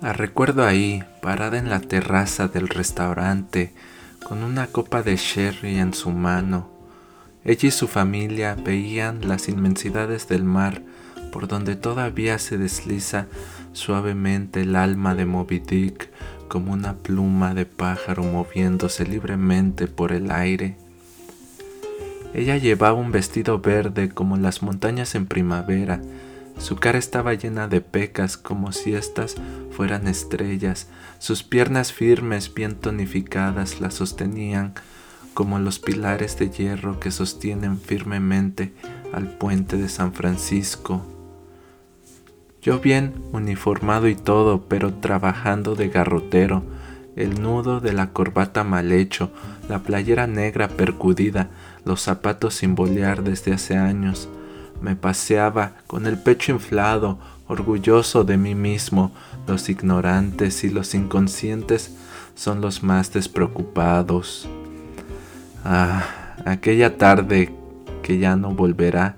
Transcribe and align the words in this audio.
La 0.00 0.14
recuerdo 0.14 0.64
ahí, 0.64 1.04
parada 1.20 1.58
en 1.58 1.68
la 1.68 1.80
terraza 1.80 2.48
del 2.48 2.68
restaurante, 2.68 3.74
con 4.24 4.42
una 4.42 4.66
copa 4.66 5.02
de 5.02 5.16
sherry 5.16 5.78
en 5.78 5.92
su 5.92 6.10
mano. 6.10 6.70
Ella 7.44 7.68
y 7.68 7.70
su 7.70 7.86
familia 7.86 8.54
veían 8.54 9.28
las 9.28 9.48
inmensidades 9.50 10.26
del 10.26 10.44
mar 10.44 10.82
por 11.30 11.48
donde 11.48 11.76
todavía 11.76 12.38
se 12.38 12.56
desliza 12.56 13.26
suavemente 13.72 14.62
el 14.62 14.74
alma 14.74 15.14
de 15.14 15.26
Moby 15.26 15.58
Dick 15.60 16.08
como 16.48 16.72
una 16.72 16.94
pluma 16.94 17.54
de 17.54 17.66
pájaro 17.66 18.22
moviéndose 18.22 19.06
libremente 19.06 19.86
por 19.86 20.12
el 20.12 20.30
aire. 20.30 20.76
Ella 22.32 22.56
llevaba 22.56 22.98
un 22.98 23.12
vestido 23.12 23.60
verde 23.60 24.08
como 24.08 24.36
las 24.36 24.62
montañas 24.62 25.14
en 25.14 25.26
primavera, 25.26 26.00
su 26.58 26.76
cara 26.76 26.98
estaba 26.98 27.34
llena 27.34 27.68
de 27.68 27.80
pecas 27.80 28.36
como 28.36 28.72
si 28.72 28.94
éstas 28.94 29.36
fueran 29.70 30.08
estrellas, 30.08 30.88
sus 31.18 31.42
piernas 31.42 31.92
firmes, 31.92 32.52
bien 32.52 32.76
tonificadas, 32.76 33.80
la 33.80 33.90
sostenían 33.90 34.74
como 35.34 35.58
los 35.58 35.78
pilares 35.78 36.38
de 36.38 36.50
hierro 36.50 37.00
que 37.00 37.10
sostienen 37.10 37.78
firmemente 37.78 38.72
al 39.12 39.28
puente 39.28 39.76
de 39.76 39.88
San 39.88 40.12
Francisco. 40.12 41.06
Yo 42.62 42.80
bien 42.80 43.14
uniformado 43.32 44.08
y 44.08 44.16
todo, 44.16 44.66
pero 44.68 44.92
trabajando 44.94 45.76
de 45.76 45.88
garrotero, 45.88 46.62
el 47.16 47.40
nudo 47.40 47.80
de 47.80 47.92
la 47.92 48.10
corbata 48.12 48.64
mal 48.64 48.92
hecho, 48.92 49.32
la 49.68 49.82
playera 49.82 50.26
negra 50.26 50.68
percudida, 50.68 51.48
los 51.84 52.02
zapatos 52.02 52.54
sin 52.54 52.74
bolear 52.74 53.22
desde 53.22 53.54
hace 53.54 53.76
años, 53.76 54.28
me 54.80 54.96
paseaba 54.96 55.72
con 55.86 56.06
el 56.06 56.18
pecho 56.18 56.52
inflado, 56.52 57.18
orgulloso 57.48 58.24
de 58.24 58.36
mí 58.36 58.54
mismo. 58.54 59.12
Los 59.46 59.68
ignorantes 59.68 60.64
y 60.64 60.70
los 60.70 60.94
inconscientes 60.94 61.96
son 62.34 62.60
los 62.60 62.82
más 62.82 63.12
despreocupados. 63.12 64.48
Ah, 65.64 66.04
aquella 66.46 66.96
tarde 66.96 67.52
que 68.02 68.18
ya 68.18 68.36
no 68.36 68.50
volverá, 68.52 69.16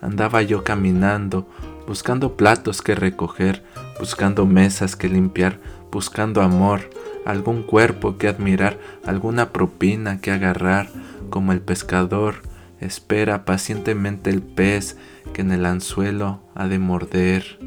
andaba 0.00 0.42
yo 0.42 0.64
caminando, 0.64 1.46
buscando 1.86 2.36
platos 2.36 2.80
que 2.80 2.94
recoger, 2.94 3.64
buscando 3.98 4.46
mesas 4.46 4.96
que 4.96 5.08
limpiar, 5.08 5.58
buscando 5.90 6.40
amor, 6.40 6.88
algún 7.26 7.62
cuerpo 7.62 8.16
que 8.16 8.28
admirar, 8.28 8.78
alguna 9.04 9.50
propina 9.50 10.20
que 10.20 10.30
agarrar, 10.30 10.88
como 11.30 11.52
el 11.52 11.60
pescador 11.60 12.42
espera 12.84 13.44
pacientemente 13.44 14.30
el 14.30 14.42
pez 14.42 14.96
que 15.32 15.42
en 15.42 15.52
el 15.52 15.66
anzuelo 15.66 16.40
ha 16.54 16.68
de 16.68 16.78
morder. 16.78 17.58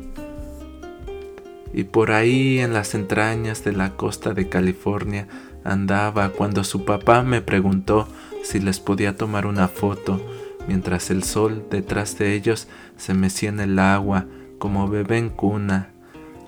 Y 1.73 1.83
por 1.83 2.11
ahí 2.11 2.59
en 2.59 2.73
las 2.73 2.95
entrañas 2.95 3.63
de 3.63 3.73
la 3.73 3.91
costa 3.97 4.33
de 4.33 4.47
California 4.47 5.27
andaba 5.63 6.29
cuando 6.29 6.63
su 6.63 6.85
papá 6.85 7.23
me 7.23 7.41
preguntó 7.41 8.07
si 8.43 8.59
les 8.59 8.79
podía 8.79 9.17
tomar 9.17 9.45
una 9.45 9.67
foto, 9.67 10.21
mientras 10.67 11.09
el 11.09 11.23
sol 11.23 11.65
detrás 11.69 12.17
de 12.17 12.33
ellos 12.33 12.67
se 12.97 13.13
mecía 13.13 13.49
en 13.49 13.59
el 13.59 13.79
agua 13.79 14.25
como 14.59 14.87
bebé 14.87 15.17
en 15.17 15.29
cuna. 15.29 15.89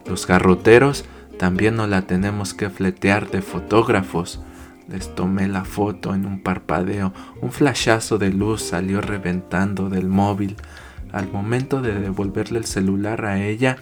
Los 0.06 0.28
garroteros 0.28 1.06
también 1.38 1.76
no 1.76 1.88
la 1.88 2.04
tenemos 2.04 2.54
que 2.54 2.70
fletear 2.70 3.30
de 3.30 3.42
fotógrafos, 3.42 4.40
les 4.88 5.14
tomé 5.16 5.48
la 5.48 5.66
foto 5.66 6.14
en 6.14 6.26
un 6.26 6.40
parpadeo. 6.42 7.14
Un 7.42 7.52
flashazo 7.52 8.18
de 8.18 8.32
luz 8.32 8.62
salió 8.62 9.02
reventando 9.02 9.90
del 9.90 10.08
móvil. 10.08 10.56
Al 11.12 11.32
momento 11.32 11.82
de 11.82 12.00
devolverle 12.00 12.60
el 12.60 12.66
celular 12.66 13.26
a 13.26 13.42
ella, 13.44 13.78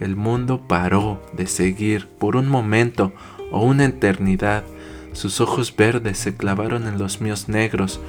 el 0.00 0.16
mundo 0.16 0.66
paró 0.68 1.22
de 1.32 1.46
seguir 1.46 2.08
por 2.08 2.36
un 2.36 2.48
momento 2.48 3.12
o 3.50 3.64
una 3.64 3.84
eternidad. 3.84 4.64
Sus 5.12 5.40
ojos 5.40 5.74
verdes 5.74 6.18
se 6.18 6.36
clavaron 6.36 6.86
en 6.86 6.98
los 6.98 7.20
míos 7.20 7.48
negros, 7.48 8.00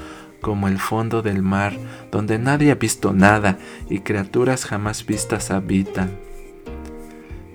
como 0.41 0.67
el 0.67 0.79
fondo 0.79 1.21
del 1.21 1.41
mar, 1.41 1.73
donde 2.11 2.37
nadie 2.39 2.71
ha 2.71 2.75
visto 2.75 3.13
nada 3.13 3.57
y 3.89 3.99
criaturas 3.99 4.65
jamás 4.65 5.05
vistas 5.05 5.51
habitan. 5.51 6.28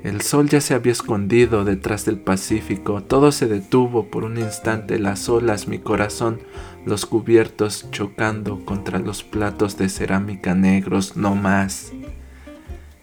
El 0.04 0.20
sol 0.20 0.50
ya 0.50 0.60
se 0.60 0.74
había 0.74 0.92
escondido 0.92 1.64
detrás 1.64 2.04
del 2.04 2.18
Pacífico, 2.18 3.02
todo 3.02 3.32
se 3.32 3.46
detuvo 3.46 4.10
por 4.10 4.24
un 4.24 4.36
instante, 4.36 4.98
las 4.98 5.30
olas, 5.30 5.66
mi 5.66 5.78
corazón, 5.78 6.40
los 6.84 7.06
cubiertos 7.06 7.90
chocando 7.90 8.66
contra 8.66 8.98
los 8.98 9.24
platos 9.24 9.78
de 9.78 9.88
cerámica 9.88 10.54
negros, 10.54 11.16
no 11.16 11.34
más. 11.34 11.90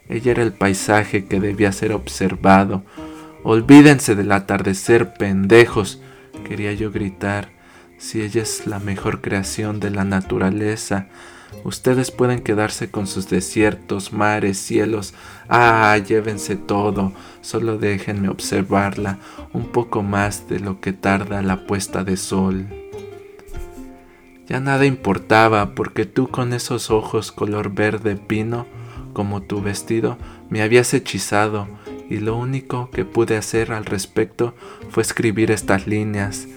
Ella 0.08 0.30
era 0.30 0.44
el 0.44 0.52
paisaje 0.52 1.24
que 1.24 1.40
debía 1.40 1.72
ser 1.72 1.92
observado. 1.92 2.84
Olvídense 3.42 4.14
del 4.14 4.30
atardecer, 4.30 5.14
pendejos, 5.14 6.00
quería 6.44 6.72
yo 6.72 6.92
gritar, 6.92 7.50
si 7.98 8.22
ella 8.22 8.42
es 8.42 8.68
la 8.68 8.78
mejor 8.78 9.20
creación 9.20 9.80
de 9.80 9.90
la 9.90 10.04
naturaleza, 10.04 11.08
Ustedes 11.64 12.10
pueden 12.10 12.40
quedarse 12.40 12.90
con 12.90 13.06
sus 13.06 13.28
desiertos, 13.28 14.12
mares, 14.12 14.58
cielos. 14.58 15.14
Ah, 15.48 15.96
llévense 15.98 16.56
todo. 16.56 17.12
Solo 17.40 17.78
déjenme 17.78 18.28
observarla 18.28 19.18
un 19.52 19.66
poco 19.66 20.02
más 20.02 20.48
de 20.48 20.60
lo 20.60 20.80
que 20.80 20.92
tarda 20.92 21.42
la 21.42 21.66
puesta 21.66 22.04
de 22.04 22.16
sol. 22.16 22.66
Ya 24.48 24.60
nada 24.60 24.84
importaba 24.86 25.74
porque 25.74 26.04
tú 26.04 26.28
con 26.28 26.52
esos 26.52 26.90
ojos 26.90 27.30
color 27.32 27.72
verde 27.72 28.16
pino, 28.16 28.66
como 29.12 29.42
tu 29.42 29.62
vestido, 29.62 30.18
me 30.50 30.62
habías 30.62 30.92
hechizado 30.94 31.68
y 32.10 32.18
lo 32.18 32.36
único 32.36 32.90
que 32.90 33.04
pude 33.04 33.36
hacer 33.36 33.72
al 33.72 33.84
respecto 33.84 34.54
fue 34.90 35.02
escribir 35.02 35.50
estas 35.50 35.86
líneas 35.86 36.48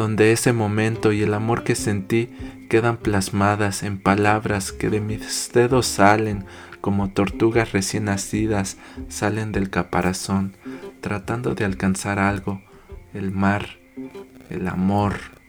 donde 0.00 0.32
ese 0.32 0.54
momento 0.54 1.12
y 1.12 1.20
el 1.20 1.34
amor 1.34 1.62
que 1.62 1.74
sentí 1.74 2.30
quedan 2.70 2.96
plasmadas 2.96 3.82
en 3.82 3.98
palabras 3.98 4.72
que 4.72 4.88
de 4.88 4.98
mis 4.98 5.52
dedos 5.52 5.84
salen 5.84 6.46
como 6.80 7.10
tortugas 7.10 7.72
recién 7.72 8.04
nacidas 8.04 8.78
salen 9.10 9.52
del 9.52 9.68
caparazón, 9.68 10.56
tratando 11.02 11.54
de 11.54 11.66
alcanzar 11.66 12.18
algo, 12.18 12.62
el 13.12 13.30
mar, 13.30 13.76
el 14.48 14.68
amor. 14.68 15.39